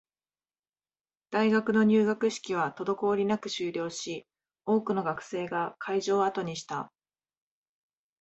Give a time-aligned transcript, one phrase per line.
[1.29, 4.25] 大学の入学式は滞りなく終了し、
[4.65, 6.91] 多くの学生が会場を後にした